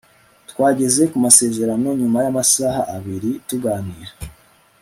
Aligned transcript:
twageze 0.49 1.01
ku 1.11 1.17
masezerano 1.25 1.87
nyuma 1.99 2.17
yamasaha 2.25 2.81
abiri 2.95 3.31
tuganira 3.47 4.11